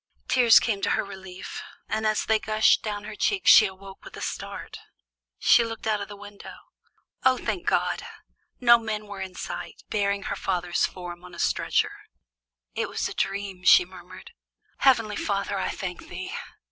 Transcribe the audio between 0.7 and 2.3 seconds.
to her relief, and as